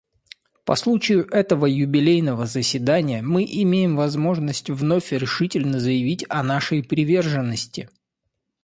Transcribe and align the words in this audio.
По 0.65 0.75
случаю 0.75 1.27
этого 1.29 1.67
юбилейного 1.67 2.47
заседания 2.47 3.21
мы 3.21 3.43
имеем 3.45 3.95
возможность 3.95 4.71
вновь 4.71 5.11
решительно 5.11 5.79
заявить 5.79 6.25
о 6.27 6.41
нашей 6.41 6.81
приверженности. 6.81 7.87